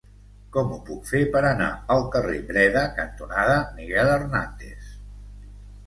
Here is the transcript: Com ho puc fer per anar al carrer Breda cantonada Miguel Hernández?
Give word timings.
Com 0.53 0.71
ho 0.75 0.79
puc 0.87 1.03
fer 1.09 1.21
per 1.35 1.43
anar 1.51 1.67
al 1.97 2.03
carrer 2.17 2.39
Breda 2.49 2.85
cantonada 2.99 3.61
Miguel 3.79 4.15
Hernández? 4.19 4.93